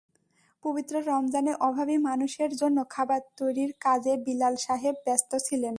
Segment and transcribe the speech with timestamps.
[0.63, 5.69] পবিত্র রমজানে অভাবী মানুষের জন্য খাবার তৈরির কাজে বিলাল সাহেব ব্যস্ত ছিলেন।